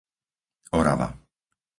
Orava 0.77 1.07